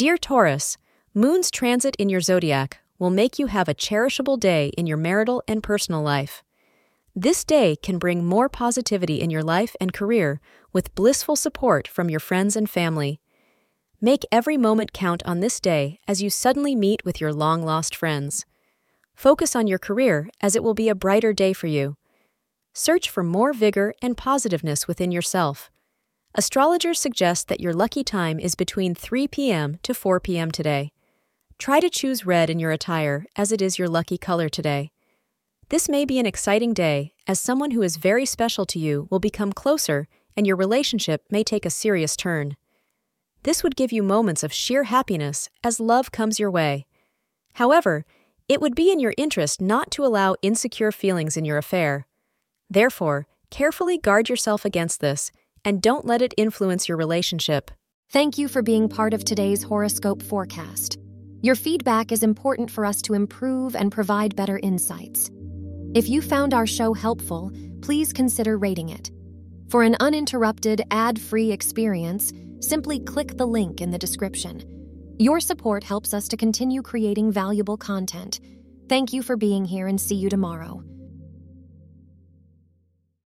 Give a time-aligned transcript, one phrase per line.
[0.00, 0.78] Dear Taurus,
[1.12, 5.42] Moon's transit in your zodiac will make you have a cherishable day in your marital
[5.46, 6.42] and personal life.
[7.14, 10.40] This day can bring more positivity in your life and career
[10.72, 13.20] with blissful support from your friends and family.
[14.00, 17.94] Make every moment count on this day as you suddenly meet with your long lost
[17.94, 18.46] friends.
[19.14, 21.94] Focus on your career as it will be a brighter day for you.
[22.72, 25.70] Search for more vigor and positiveness within yourself.
[26.34, 29.78] Astrologers suggest that your lucky time is between 3 p.m.
[29.82, 30.52] to 4 p.m.
[30.52, 30.92] today.
[31.58, 34.92] Try to choose red in your attire as it is your lucky color today.
[35.70, 39.18] This may be an exciting day as someone who is very special to you will
[39.18, 42.56] become closer and your relationship may take a serious turn.
[43.42, 46.86] This would give you moments of sheer happiness as love comes your way.
[47.54, 48.04] However,
[48.48, 52.06] it would be in your interest not to allow insecure feelings in your affair.
[52.68, 55.32] Therefore, carefully guard yourself against this
[55.64, 57.70] and don't let it influence your relationship.
[58.10, 60.98] Thank you for being part of today's horoscope forecast.
[61.42, 65.30] Your feedback is important for us to improve and provide better insights.
[65.94, 67.52] If you found our show helpful,
[67.82, 69.10] please consider rating it.
[69.70, 74.62] For an uninterrupted, ad free experience, simply click the link in the description.
[75.18, 78.40] Your support helps us to continue creating valuable content.
[78.88, 80.82] Thank you for being here and see you tomorrow.